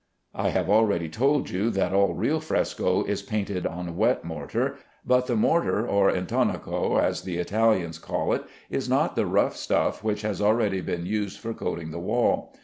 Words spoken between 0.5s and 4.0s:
already told you that all real fresco is painted on